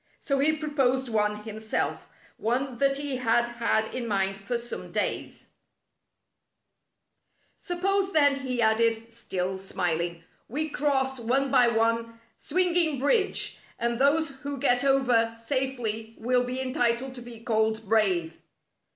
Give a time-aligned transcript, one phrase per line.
[0.19, 4.91] So he proposed one him self, one that he had had in mind for some
[4.91, 5.49] days.
[7.55, 11.67] 46 A Test of Coura^ "Suppose, then," he added, still smiling, "we cross, one by
[11.67, 12.19] one.
[12.35, 18.41] Swinging Bridge, and those who get over safely will be entitled to be called brave."